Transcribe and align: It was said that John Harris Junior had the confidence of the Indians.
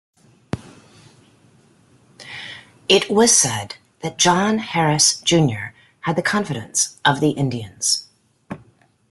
It 2.89 3.07
was 3.07 3.37
said 3.37 3.75
that 3.99 4.17
John 4.17 4.57
Harris 4.57 5.21
Junior 5.21 5.75
had 5.99 6.15
the 6.15 6.23
confidence 6.23 6.99
of 7.05 7.19
the 7.19 7.29
Indians. 7.29 8.07